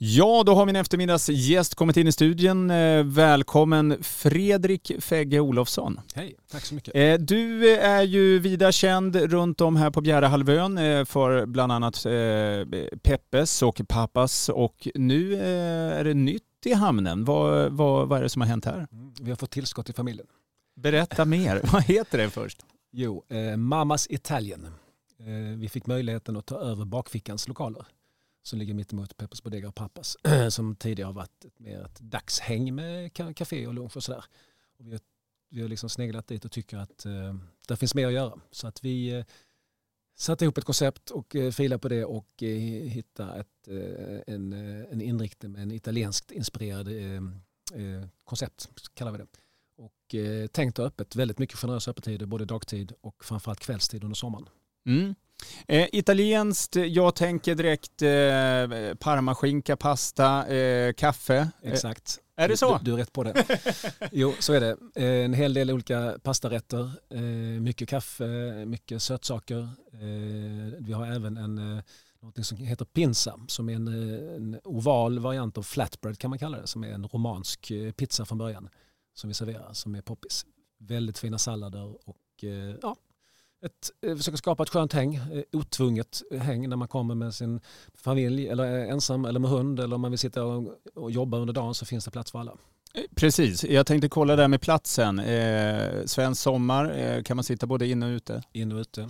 [0.00, 2.70] Ja, då har min eftermiddagsgäst kommit in i studion.
[2.70, 6.00] Eh, välkommen Fredrik Fegge Olofsson.
[6.14, 6.94] Hej, tack så mycket.
[6.96, 12.06] Eh, du är ju vida känd runt om här på Bjärehalvön eh, för bland annat
[13.02, 15.34] Peppes och Pappas och nu
[15.94, 17.24] är det nytt i hamnen.
[17.24, 18.86] Vad, vad, vad är det som har hänt här?
[18.92, 20.26] Mm, vi har fått tillskott i familjen.
[20.76, 21.60] Berätta mer.
[21.72, 22.58] vad heter det först?
[22.92, 24.66] Jo, eh, Mamas Italien.
[25.20, 27.84] Eh, vi fick möjligheten att ta över bakfickans lokaler
[28.42, 30.16] som ligger mittemot Peppers Bodega och Pappas
[30.50, 34.24] som tidigare har varit mer ett dagshäng med café och lunch och sådär.
[34.78, 35.00] Och vi, har,
[35.50, 37.34] vi har liksom sneglat dit och tycker att eh,
[37.68, 38.40] där finns mer att göra.
[38.50, 39.24] Så att vi eh,
[40.18, 44.52] satte ihop ett koncept och eh, filade på det och eh, hittade ett, eh, en,
[44.52, 47.22] eh, en inriktning med en italienskt inspirerad eh,
[47.82, 49.26] eh, koncept, kallar vi det.
[49.76, 54.48] Och eh, tänkt öppet, väldigt mycket generösa öppettider både dagtid och framförallt kvällstid under sommaren.
[54.86, 55.14] Mm.
[55.68, 61.36] Eh, italienskt, jag tänker direkt eh, parmaskinka, pasta, eh, kaffe.
[61.62, 62.18] Eh, Exakt.
[62.36, 62.78] Är det så?
[62.78, 63.60] Du, du, är rätt på det.
[64.12, 64.76] jo, så är det.
[64.94, 67.20] Eh, en hel del olika pastarätter, eh,
[67.60, 68.24] mycket kaffe,
[68.66, 69.68] mycket sötsaker.
[70.80, 71.82] Vi har även en
[72.20, 76.60] något som heter pinsa som är en, en, oval variant av flatbread kan man kalla
[76.60, 78.68] det som är en romansk pizza från början
[79.14, 80.46] som vi serverar som är poppis.
[80.78, 82.44] Väldigt fina sallader och
[82.82, 82.96] ja,
[83.64, 87.60] ett, eh, försöka skapa ett skönt häng, eh, otvunget häng när man kommer med sin
[87.94, 91.54] familj eller ensam eller med hund eller om man vill sitta och, och jobba under
[91.54, 92.52] dagen så finns det plats för alla.
[92.94, 95.18] Eh, precis, jag tänkte kolla där med platsen.
[95.18, 98.42] Eh, svensk sommar, eh, kan man sitta både inne och ute?
[98.52, 99.08] Inne och ute.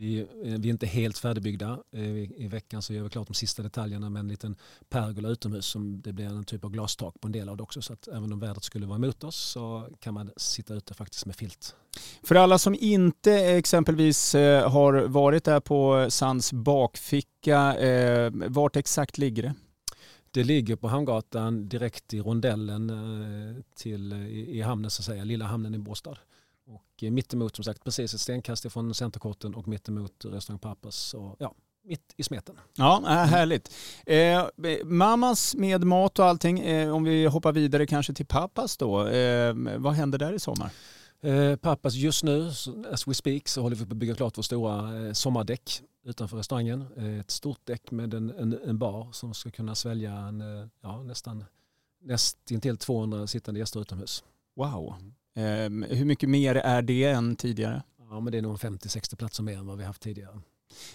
[0.00, 1.78] Vi, vi, är inte helt färdigbyggda.
[2.36, 4.56] I veckan så gör vi klart de sista detaljerna med en liten
[4.88, 7.82] pergola utomhus som det blir en typ av glastak på en del av det också.
[7.82, 11.26] Så att även om vädret skulle vara emot oss så kan man sitta ute faktiskt
[11.26, 11.74] med filt.
[12.22, 19.18] För alla som inte exempelvis eh, har varit där på Sands bakficka, eh, vart exakt
[19.18, 19.54] ligger det?
[20.30, 24.12] Det ligger på Hamngatan direkt i rondellen eh, till,
[24.48, 26.18] i hamnen så att säga, lilla hamnen i Båstad.
[26.68, 31.14] Och mittemot som sagt precis ett stenkast ifrån Centerkorten och mittemot restaurang Pappas.
[31.14, 31.54] Och, ja,
[31.84, 32.58] mitt i smeten.
[32.76, 33.74] Ja, äh, härligt.
[34.06, 34.46] Eh,
[34.84, 39.06] mammas med mat och allting, eh, om vi hoppar vidare kanske till pappas då.
[39.06, 40.70] Eh, vad händer där i sommar?
[41.20, 42.46] Eh, pappas just nu,
[42.92, 46.36] as we speak, så håller vi på att bygga klart vårt stora eh, sommardäck utanför
[46.36, 46.84] restaurangen.
[46.96, 50.66] Eh, ett stort däck med en, en, en, bar som ska kunna svälja en, eh,
[50.80, 51.44] ja, nästan
[52.02, 54.24] nästintill 200 sittande gäster utomhus.
[54.56, 54.94] Wow.
[55.38, 57.82] Ehm, hur mycket mer är det än tidigare?
[58.10, 60.40] Ja, men det är nog 50-60 platser mer än vad vi haft tidigare.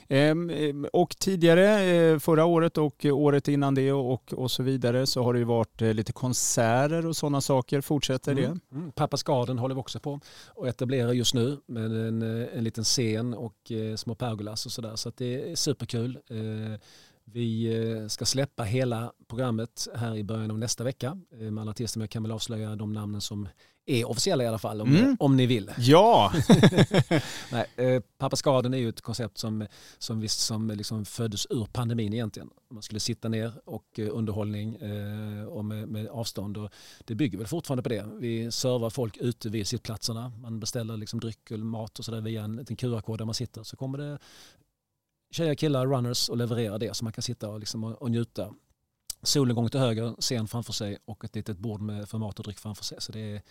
[0.08, 5.08] Ehm, ehm, och tidigare, eh, förra året och året innan det och, och så vidare
[5.08, 7.81] så har det ju varit eh, lite konserter och sådana saker.
[7.81, 8.44] Fortsätter mm.
[8.44, 8.76] det?
[8.76, 8.92] Mm.
[8.92, 12.84] Pappas Garden håller vi också på och etablerar just nu med en, eh, en liten
[12.84, 14.96] scen och små pergolas och sådär.
[14.96, 16.20] Så att det är superkul.
[17.26, 22.04] Vi ska släppa hela programmet här i början av nästa vecka med alla artister, men
[22.04, 23.48] jag kan väl avslöja de namnen som
[23.86, 25.18] är officiella i alla fall om, mm.
[25.20, 25.72] om ni vill.
[25.78, 26.34] Ja!
[27.52, 29.68] Nej, eh, Pappas Garden är ju ett koncept som,
[29.98, 32.50] som, visst, som liksom föddes ur pandemin egentligen.
[32.72, 36.58] Man skulle sitta ner och eh, underhållning eh, och med, med, avstånd.
[36.58, 36.70] Och
[37.06, 38.06] det bygger väl fortfarande på det.
[38.20, 40.30] Vi servar folk ute vid sittplatserna.
[40.42, 43.64] Man beställer liksom dryck och mat och sådär via en liten QR-kod där man sitter.
[43.64, 44.20] Så kommer det
[45.34, 48.54] tjejer, killar, runners och levererar det så man kan sitta och, liksom och, och njuta
[49.22, 52.60] solnedgång till höger, scen framför sig och ett litet bord med för mat och dryck
[52.60, 52.98] framför sig.
[53.02, 53.42] Så det är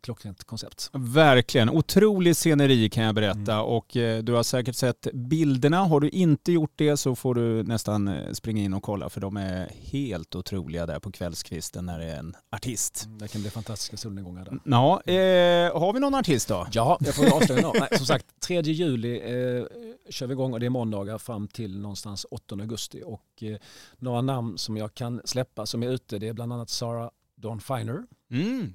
[0.00, 0.90] klockrent koncept.
[0.92, 1.70] Verkligen.
[1.70, 3.64] Otrolig sceneri kan jag berätta mm.
[3.64, 5.78] och eh, du har säkert sett bilderna.
[5.78, 9.20] Har du inte gjort det så får du nästan eh, springa in och kolla för
[9.20, 13.04] de är helt otroliga där på kvällskvisten när det är en artist.
[13.06, 14.60] Mm, det kan bli fantastiska solnedgångar där.
[14.64, 16.66] Ja, eh, har vi någon artist då?
[16.72, 17.96] Ja, jag får avslöja nu.
[17.96, 19.64] Som sagt, 3 juli eh,
[20.10, 23.56] kör vi igång och det är måndagar fram till någonstans 8 augusti och eh,
[23.98, 27.60] några namn som jag kan släppa som är ute det är bland annat Sarah Dawn
[27.60, 28.04] Finer.
[28.30, 28.74] Mm.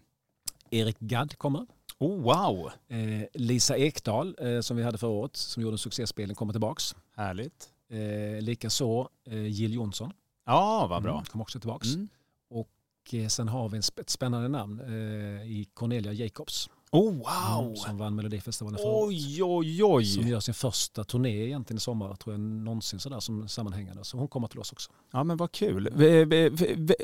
[0.73, 1.65] Erik Gadd kommer.
[1.99, 2.71] Oh, wow!
[2.87, 6.95] Eh, Lisa Ekdahl eh, som vi hade förra året som gjorde en succéspelning kommer tillbaks.
[7.15, 7.69] Härligt.
[7.89, 10.11] Eh, Likaså eh, Jill Johnson.
[10.45, 11.13] Ja, vad bra.
[11.13, 11.87] Mm, kommer också tillbaks.
[11.95, 12.07] Mm.
[12.49, 16.69] Och eh, sen har vi ett spännande namn eh, i Cornelia Jacobs.
[16.93, 17.65] Oh wow!
[17.65, 20.05] Mm, som vann Melodifestivalen förra Oj oj oj!
[20.05, 24.03] Som gör sin första turné egentligen i sommar tror jag någonsin sådär som sammanhängande.
[24.03, 24.91] Så hon kommer till oss också.
[25.11, 25.89] Ja men vad kul.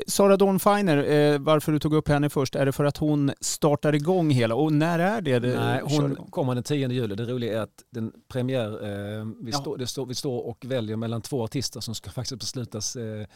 [0.06, 3.32] Sara Dawn Finer, eh, varför du tog upp henne först, är det för att hon
[3.40, 5.40] startar igång hela och när är det?
[5.40, 7.14] Nej, hon kommer den 10 juli.
[7.14, 9.58] Det roliga är att den premiär, eh, vi, ja.
[9.58, 13.26] står, står, vi står och väljer mellan två artister som ska faktiskt beslutas eh,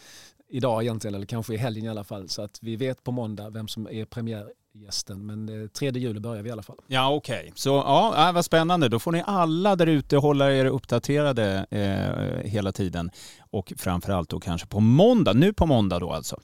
[0.49, 2.29] idag egentligen eller kanske i helgen i alla fall.
[2.29, 5.27] Så att vi vet på måndag vem som är premiär gästen.
[5.27, 6.77] Men eh, 3 juli börjar vi i alla fall.
[6.87, 8.89] Ja okej, så ja, äh, vad spännande.
[8.89, 13.11] Då får ni alla där ute hålla er uppdaterade eh, hela tiden.
[13.51, 16.41] Och framförallt då kanske på måndag, nu på måndag då alltså.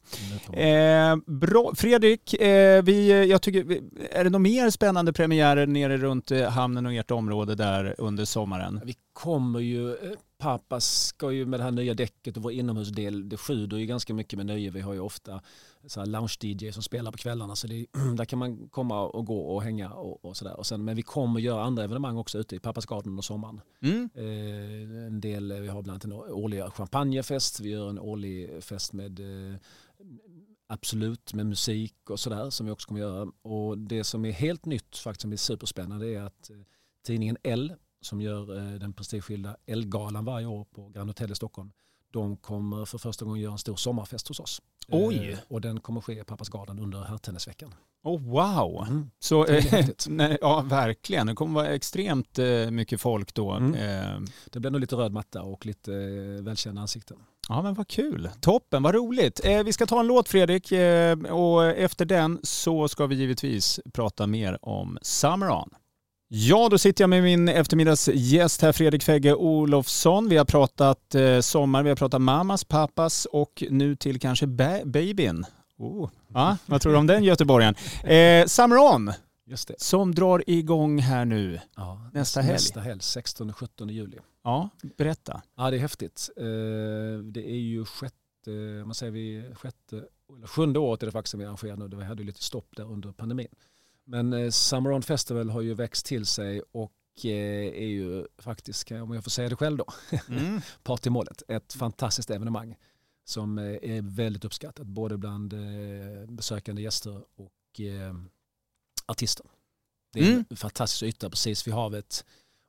[0.52, 1.72] Eh, bra.
[1.76, 3.80] Fredrik, eh, vi, jag tycker,
[4.10, 8.24] är det något mer spännande premiärer nere runt eh, hamnen och ert område där under
[8.24, 8.80] sommaren?
[8.84, 9.96] Vi kommer ju, eh,
[10.40, 14.14] Papas ska ju med det här nya däcket och vår inomhusdel, det sjuder ju ganska
[14.14, 14.70] mycket med nöje.
[14.70, 15.40] Vi har ju ofta
[15.82, 19.92] lounge-DJ som spelar på kvällarna så det, där kan man komma och gå och hänga
[19.92, 20.78] och, och sådär.
[20.78, 23.60] men vi kommer göra andra evenemang också ute i Pappas Garden under sommaren.
[23.80, 24.10] Mm.
[24.14, 28.92] Eh, en del, vi har bland annat en årlig champagnefest, vi gör en årlig fest
[28.92, 29.56] med eh,
[30.72, 33.32] Absolut med musik och sådär som vi också kommer göra.
[33.42, 36.56] Och det som är helt nytt faktiskt som är superspännande är att eh,
[37.06, 41.72] tidningen L som gör eh, den prestigefyllda Elgalan varje år på Grand Hotel i Stockholm.
[42.12, 44.62] De kommer för första gången göra en stor sommarfest hos oss.
[44.88, 45.30] Oj!
[45.30, 47.74] Eh, och den kommer ske i Pappas Garden under herrtennisveckan.
[48.02, 48.86] Oh, wow!
[48.88, 49.10] Mm.
[49.18, 51.26] Så, eh, nej, ja, verkligen.
[51.26, 53.52] Det kommer vara extremt eh, mycket folk då.
[53.52, 53.74] Mm.
[53.74, 54.20] Eh.
[54.50, 57.16] Det blir nog lite röd matta och lite eh, välkända ansikten.
[57.48, 58.28] Ja men vad kul.
[58.40, 59.40] Toppen, vad roligt.
[59.64, 60.72] Vi ska ta en låt Fredrik
[61.30, 65.70] och efter den så ska vi givetvis prata mer om Summer On.
[66.32, 70.28] Ja, då sitter jag med min eftermiddagsgäst här, Fredrik Fegge Olofsson.
[70.28, 75.44] Vi har pratat eh, sommar, vi har pratat mammas, pappas och nu till kanske babyn.
[75.78, 76.10] Oh.
[76.28, 77.74] Ja, vad tror du om den göteborgaren?
[78.04, 79.12] Eh, Summer On,
[79.78, 82.52] som drar igång här nu ja, nästa helg.
[82.52, 84.18] Nästa helg, 16-17 juli.
[84.44, 85.42] Ja, berätta.
[85.56, 86.30] Ja, det är häftigt.
[86.36, 86.44] Eh,
[87.24, 88.50] det är ju sjätte,
[88.84, 90.04] man säger vi, sjätte,
[90.36, 91.96] eller sjunde året är det faktiskt som vi arrangerar nu.
[91.96, 93.48] Vi hade ju lite stopp där under pandemin.
[94.10, 96.92] Men eh, Summer On Festival har ju växt till sig och
[97.24, 99.86] eh, är ju faktiskt, om jag får säga det själv då,
[100.28, 100.60] mm.
[100.82, 101.42] part i målet.
[101.48, 102.76] Ett fantastiskt evenemang
[103.24, 105.54] som eh, är väldigt uppskattat både bland
[106.28, 107.80] besökande gäster och
[109.06, 109.46] artister.
[110.12, 110.44] Det är mm.
[110.50, 112.24] en fantastisk yta precis vid havet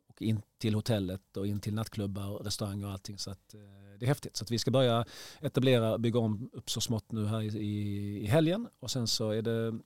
[0.07, 3.17] och in till hotellet och in till nattklubbar, och restauranger och allting.
[3.17, 3.55] Så att,
[3.99, 4.37] det är häftigt.
[4.37, 5.05] Så att vi ska börja
[5.39, 9.41] etablera, bygga om upp så smått nu här i, i helgen och sen så är
[9.41, 9.79] det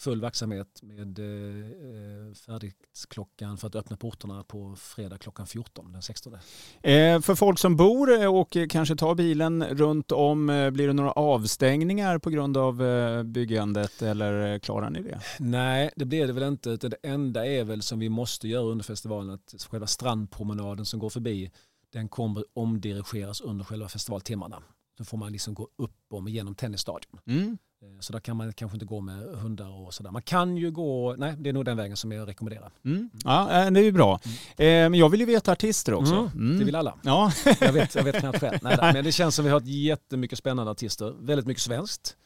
[0.00, 6.02] full verksamhet med eh, färdigt klockan för att öppna portarna på fredag klockan 14 den
[6.02, 6.34] 16.
[6.34, 11.12] Eh, för folk som bor och kanske tar bilen runt om, eh, blir det några
[11.12, 15.20] avstängningar på grund av eh, byggandet eller klarar ni det?
[15.38, 16.76] Nej, det blir det väl inte.
[16.76, 21.10] Det enda är väl som vi måste göra under festivalen att själva strandpromenaden som går
[21.10, 21.50] förbi
[21.92, 24.62] den kommer omdirigeras under själva festivaltimmarna.
[24.98, 27.20] Då får man liksom gå upp och genom tennisstadion.
[27.26, 27.58] Mm.
[27.82, 30.10] Eh, så där kan man kanske inte gå med hundar och sådär.
[30.10, 32.70] Man kan ju gå, nej det är nog den vägen som jag rekommenderar.
[32.84, 32.96] Mm.
[32.96, 33.10] mm.
[33.24, 34.20] Ja, eh, det är ju bra.
[34.56, 34.92] Mm.
[34.92, 36.14] Men jag vill ju veta artister också.
[36.14, 36.30] Mm.
[36.34, 36.58] mm.
[36.58, 36.98] Det vill alla.
[37.02, 37.32] Ja.
[37.60, 38.58] jag vet, jag vet knappt själv.
[38.62, 41.14] Nej, men det känns som vi har jättemycket spännande artister.
[41.20, 42.16] Väldigt mycket svenskt.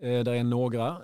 [0.00, 0.96] Där är några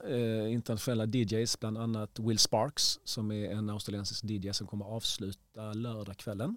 [0.49, 6.56] internationella DJs, bland annat Will Sparks som är en australiensisk DJ som kommer avsluta lördagskvällen.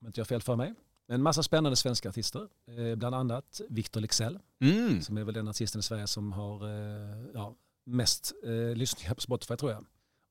[0.00, 0.74] Om inte jag har fel för mig.
[1.12, 5.02] En massa spännande svenska artister, eh, bland annat Victor Lexell, mm.
[5.02, 7.56] som är väl den artisten i Sverige som har eh, ja,
[7.86, 9.84] mest eh, lyssningar på Spotify tror jag,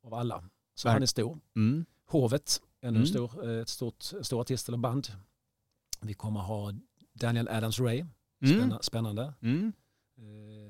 [0.03, 0.43] av alla.
[0.75, 1.39] Så Ver han är stor.
[1.55, 1.85] Mm.
[2.07, 3.07] Hovet, ännu mm.
[3.07, 5.07] stor, ett stort, stor artist eller band.
[5.99, 6.73] Vi kommer ha
[7.13, 8.07] Daniel Adams-Ray,
[8.43, 8.73] mm.
[8.81, 9.33] spännande.
[9.41, 9.73] Mm.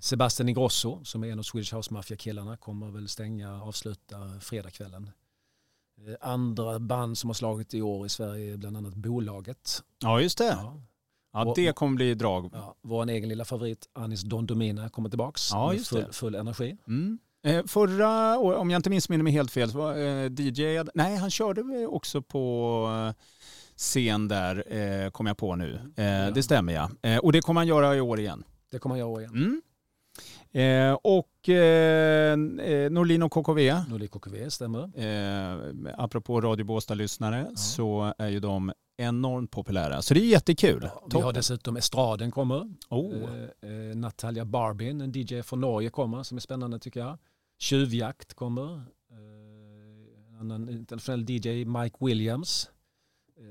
[0.02, 5.10] Sebastian Ingrosso, som är en av Swedish House Mafia-killarna, kommer väl stänga, avsluta fredagskvällen.
[6.07, 9.83] Eh, andra band som har slagit i år i Sverige bland annat Bolaget.
[10.01, 10.45] Ja, just det.
[10.45, 10.81] Ja.
[11.33, 12.50] Ja, det kommer bli drag.
[12.53, 16.77] Ja, vår egen lilla favorit Anis Don Domina kommer tillbaka ja, med full, full energi.
[16.88, 17.20] Mm.
[17.43, 21.15] Eh, förra året, om jag inte missminner mig helt fel, så var eh, DJ, nej
[21.15, 23.24] han körde också på eh,
[23.77, 25.79] scen där, eh, kom jag på nu.
[25.96, 26.31] Eh, ja.
[26.31, 26.89] Det stämmer ja.
[27.01, 28.43] Eh, och det kommer han göra i år igen.
[28.72, 29.34] Det kommer han göra i år igen.
[29.36, 29.62] Mm.
[30.53, 33.74] Eh, och eh, eh Norlin och KKV.
[33.89, 35.00] Norlin KKV stämmer.
[35.00, 35.58] Eh,
[35.98, 37.55] apropå Radio Båstad-lyssnare ja.
[37.55, 40.01] så är ju de enormt populära.
[40.01, 40.81] Så det är jättekul.
[40.84, 42.74] Ja, vi har dessutom Estraden kommer.
[42.89, 43.13] Oh.
[43.13, 47.17] Eh, eh, Natalia Barbin, en DJ från Norge kommer som är spännande tycker jag.
[47.58, 48.74] Tjuvjakt kommer.
[49.12, 52.70] Eh, en annan internationell DJ, Mike Williams.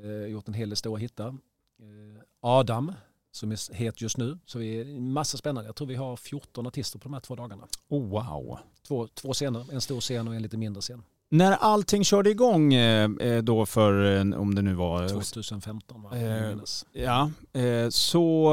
[0.05, 1.29] Eh, gjort en hel del stora hittar.
[1.29, 2.93] Eh, Adam
[3.33, 4.39] som är het just nu.
[4.47, 5.69] Så vi är en massa spännande.
[5.69, 7.69] Jag tror vi har 14 artister på de här två dagarna.
[7.89, 8.59] Oh, wow.
[8.89, 11.03] Två, två scener, en stor scen och en lite mindre scen.
[11.29, 15.09] När allting körde igång eh, eh då för, eh, om det nu var...
[15.09, 16.17] 2015 va?
[16.17, 16.57] Eh,
[16.93, 17.31] ja,
[17.91, 18.51] så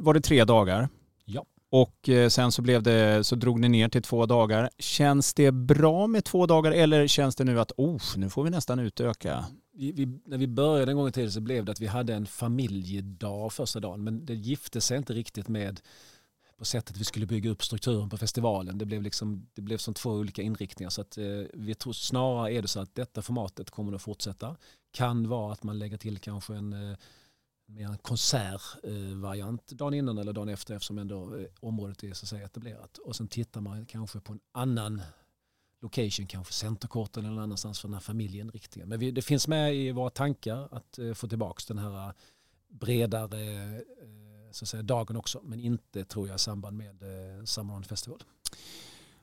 [0.00, 0.88] var det tre dagar.
[1.24, 1.44] Ja.
[1.70, 4.70] Och sen så, blev det, så drog ni ner till två dagar.
[4.78, 8.50] Känns det bra med två dagar eller känns det nu att oh, nu får vi
[8.50, 9.44] nästan utöka?
[9.80, 12.26] Vi, när vi började en gång i tiden så blev det att vi hade en
[12.26, 15.80] familjedag första dagen men det gifte sig inte riktigt med
[16.56, 18.78] på sättet vi skulle bygga upp strukturen på festivalen.
[18.78, 20.90] Det blev, liksom, det blev som två olika inriktningar.
[20.90, 24.56] Så att, eh, vi tror snarare är det så att detta formatet kommer att fortsätta.
[24.90, 26.96] Kan vara att man lägger till kanske en eh,
[27.70, 32.24] mer en konsertvariant eh, dagen innan eller dagen efter eftersom ändå eh, området är så
[32.24, 32.98] att säga etablerat.
[32.98, 35.02] Och sen tittar man kanske på en annan
[35.80, 38.88] location, kanske Centerkorten eller annanstans för den här familjeinriktningen.
[38.88, 42.12] Men vi, det finns med i våra tankar att eh, få tillbaka den här eh,
[42.68, 43.80] bredare eh,
[44.52, 48.22] så att säga, dagen också, men inte tror jag i samband med eh, Summer Festival.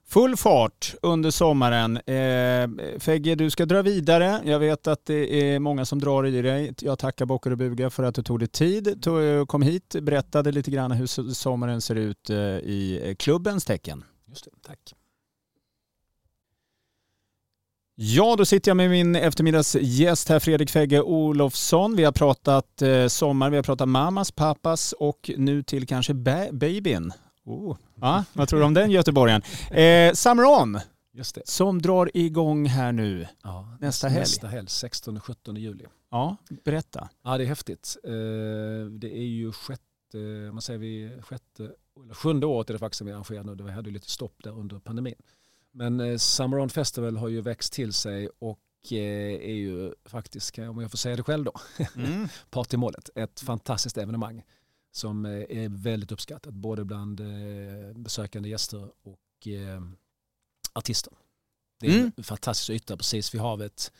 [0.06, 1.98] Full fart under sommaren.
[1.98, 4.42] Eh, Fegge, du ska dra vidare.
[4.46, 6.74] Jag vet att det är många som drar i dig.
[6.82, 10.52] Jag tackar Bockar och Buga för att du tog dig tid, tog, kom hit, berättade
[10.52, 14.04] lite grann hur sommaren ser ut eh, i klubbens tecken.
[14.26, 14.94] Just det, tack.
[18.00, 21.96] Ja, då sitter jag med min eftermiddagsgäst här, Fredrik Fegge Olofsson.
[21.96, 27.12] Vi har pratat eh, sommar, vi har pratat mammas, pappas och nu till kanske babyn.
[27.46, 27.78] Oh.
[28.02, 29.42] Ja, vad tror du om den göteborgaren?
[29.72, 30.80] Eh, Summer On,
[31.14, 31.42] Just det.
[31.46, 34.20] som drar igång här nu Ja, nästa helg.
[34.20, 35.86] Nästa helg, 16-17 juli.
[36.12, 37.10] Ja, berätta.
[37.24, 37.98] Ja, det är häftigt.
[38.04, 38.12] Eh,
[38.92, 40.18] Det är ju sjätte,
[40.54, 41.64] man säger vi sjätte,
[42.04, 43.64] eller sjunde året är det faktiskt som vi arrangerar nu.
[43.64, 45.16] Vi hade ju lite stopp där under pandemin.
[45.78, 48.60] Men eh, Summer On Festival har ju växt till sig och
[48.92, 51.54] eh, är ju faktiskt, om jag får säga det själv då,
[51.96, 52.28] Mm.
[52.50, 53.10] part i målet.
[53.16, 54.44] Ett fantastiskt evenemang
[54.92, 57.22] som eh, är väldigt uppskattat både bland
[57.96, 59.48] besökande gäster och
[60.74, 61.14] artister.
[61.80, 62.12] Det är Mm.
[62.18, 63.92] en fantastisk yta precis vid havet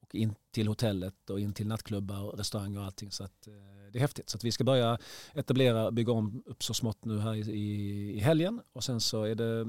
[0.00, 3.10] och in till hotellet och in till nattklubbar, och restauranger och allting.
[3.10, 3.48] Så att,
[3.92, 4.30] det är häftigt.
[4.30, 4.98] Så att vi ska börja
[5.34, 9.22] etablera, bygga om upp så smått nu här i, i, i helgen och sen så
[9.22, 9.60] är det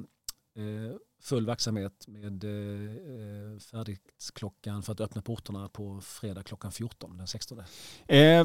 [0.56, 7.18] eh, full verksamhet med eh, färdigt klockan för att öppna portarna på fredag klockan 14
[7.18, 7.60] den 16.
[7.60, 7.66] Eh,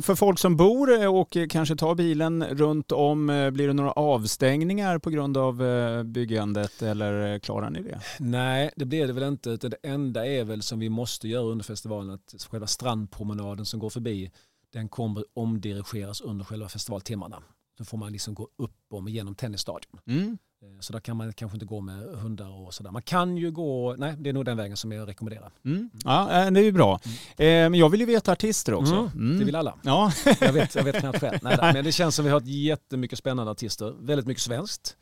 [0.01, 3.93] för folk som bor eh, och kanske tar bilen runt om, eh, blir det några
[3.93, 8.01] avstängningar på grund av eh, byggandet eller klarar ni det?
[8.19, 9.51] Nej, det blir det väl inte.
[9.51, 13.81] Utan det enda är väl som vi måste göra under festivalen att själva strandpromenaden som
[13.81, 14.31] går förbi
[14.73, 17.43] den kommer omdirigeras under själva festivaltimmarna.
[17.79, 20.01] Då får man liksom gå upp om genom tennisstadion.
[20.07, 20.39] Mm.
[20.63, 22.91] Eh, Så där kan man kanske inte gå med hundar och sådär.
[22.91, 25.53] Man kan ju gå, nej det är nog den vägen som jag rekommenderar.
[25.65, 25.91] Mm.
[26.05, 27.01] Ja, eh, det är ju bra.
[27.05, 28.95] Eh, Men jag vill ju veta artister också.
[28.95, 29.39] Mm, Mm.
[29.39, 29.79] Det vill alla.
[29.83, 30.13] Ja.
[30.41, 31.39] Jag vet, jag vet knappt själv.
[31.43, 33.95] Nej, nej, men det känns som vi har jättemycket spännande artister.
[34.01, 34.97] Väldigt mycket svenskt.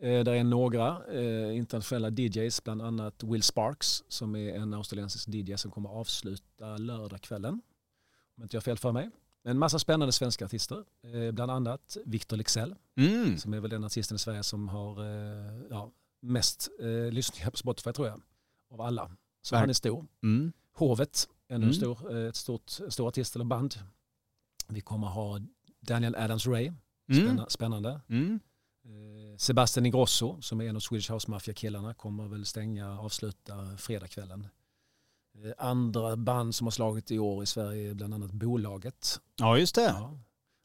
[0.00, 0.96] Där är några
[1.52, 7.60] internationella DJs, bland annat Will Sparks som är en australiensisk DJ som kommer avsluta lördagskvällen.
[8.36, 9.10] Om inte jag har fel för mig.
[9.44, 10.84] En massa spännande svenska artister.
[11.04, 13.38] Eh, bland annat Victor Lexell Mm.
[13.38, 15.90] som är väl den artisten i Sverige som har eh, ja,
[16.22, 18.20] mest eh, lyssningar på Spotify tror jag.
[18.70, 19.10] Av alla.
[19.42, 20.06] Så Verk- han är stor.
[20.22, 20.52] Mm.
[20.74, 21.68] Hovet, ännu Mm.
[21.68, 23.74] en stor, eh, ett stort, stor artist eller band.
[24.68, 25.40] Vi kommer ha
[25.80, 26.74] Daniel Adams-Ray,
[27.08, 27.26] Mm.
[27.26, 28.00] spänna, spännande.
[28.08, 28.40] Mm.
[29.38, 34.46] Sebastian Ingrosso som är en av Swedish House Mafia-killarna kommer väl stänga, avsluta fredagskvällen.
[35.44, 39.20] Eh, Andra band som har slagit i år i Sverige bland annat Bolaget.
[39.38, 39.82] Ja, just det.
[39.82, 40.18] Ja.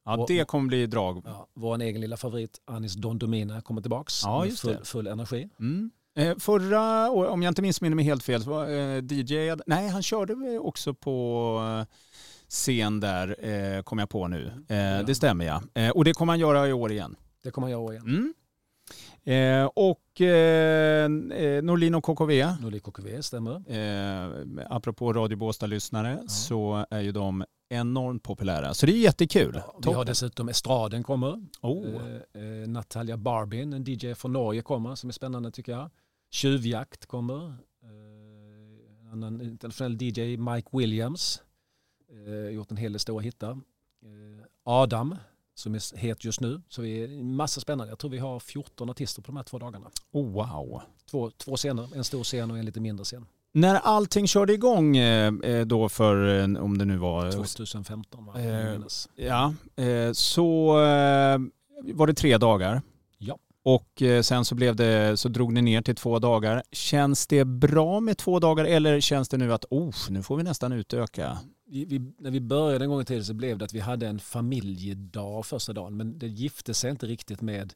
[0.05, 1.21] Ja, det kommer bli drag.
[1.25, 5.49] Ja, vår egen lilla favorit Anis Don Domina kommer tillbaks Ja, med full, full energi.
[5.59, 5.91] Mm.
[6.15, 9.87] Eh, Förra året, om jag inte missminner mig helt fel, så var eh, DJ, nej
[9.89, 11.57] han körde också på
[11.89, 11.95] eh,
[12.49, 14.45] scen där, eh, kom jag på nu.
[14.67, 15.61] Eh, Det stämmer ja.
[15.73, 17.15] Eh, och det kommer han göra i år igen.
[17.43, 18.05] Det kommer jag ihåg igen.
[18.07, 18.33] Mm.
[19.25, 23.55] Eh, och eh, eh, Norlin och KKV, Norli KKV stämmer.
[23.71, 28.73] eh, apropå Radio Båstad-lyssnare, så är ju de enormt populära.
[28.73, 29.53] Så det är jättekul.
[29.55, 31.45] Ja, vi har dessutom Estraden kommer.
[31.61, 31.85] oh.
[32.35, 35.89] Eh, eh, Natalia Barbin, en DJ från Norge kommer som är spännande tycker jag.
[36.31, 37.45] Tjuvjakt kommer.
[37.83, 41.41] Eh, en annan internationell DJ, Mike Williams.
[42.27, 43.51] Eh, gjort en hel del stora hittar.
[43.51, 45.15] Eh, Adam
[45.55, 46.61] som är het just nu.
[46.69, 47.91] Så vi är en massa spännande.
[47.91, 49.91] Jag tror vi har 14 artister på de här två dagarna.
[50.11, 50.81] oh, wow.
[51.11, 53.25] Två, två scener, en stor scen och en lite mindre scen.
[53.55, 58.39] När allting körde igång eh, eh, då för, eh, om det nu var 2015 va?
[58.39, 58.79] Eh.
[59.15, 59.53] Ja,
[60.13, 60.73] så
[61.93, 62.81] var det tre dagar.
[63.63, 66.63] Och eh, sen så, blev det, så drog ni ner till två dagar.
[66.71, 70.43] Känns det bra med två dagar eller känns det nu att oh, nu får vi
[70.43, 71.37] nästan utöka?
[71.73, 74.07] vi, vi, när vi började en gång i tiden så blev det att vi hade
[74.07, 75.97] en familjedag första dagen.
[75.97, 77.73] Men det gifte sig inte riktigt med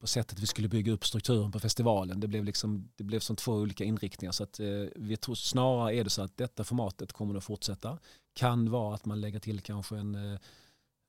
[0.00, 2.20] på sättet vi skulle bygga upp strukturen på festivalen.
[2.20, 4.32] Det blev, liksom, det blev som två olika inriktningar.
[4.32, 4.66] Så att, eh,
[4.96, 7.98] vi tror snarare är det så att detta formatet kommer att fortsätta.
[8.34, 10.38] Kan vara att man lägger till kanske en eh,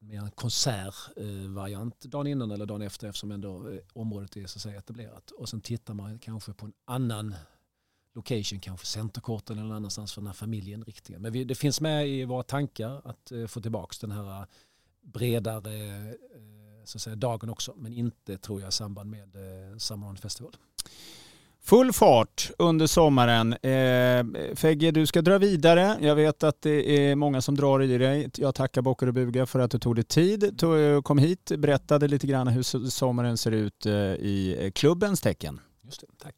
[0.04, 4.62] mer en konsertvariant dagen innan eller dagen efter eftersom ändå eh, området är så att
[4.62, 5.32] säga etablerat.
[5.32, 7.36] Och sen tittar man kanske på en annan
[8.14, 11.22] location, kanske Centerkorten eller någon annanstans för den här familjeinriktningen.
[11.22, 14.46] Men vi, det finns med i våra tankar att eh, få tillbaka den här eh,
[15.02, 16.16] bredare
[16.86, 17.74] så att säga, dagen också.
[17.78, 19.38] Men inte tror jag i samband med
[19.82, 20.56] Summer On Festival.
[21.66, 23.54] Full fart under sommaren.
[23.54, 25.98] Eh, Fegge, du ska dra vidare.
[26.02, 28.30] Jag vet att det är många som drar i dig.
[28.38, 30.62] Jag tackar Bockar och Buga för att du tog dig tid,
[31.04, 35.60] kom hit, berättade lite grann hur sommaren ser ut eh, i klubbens tecken.
[35.86, 36.36] Just det, tack.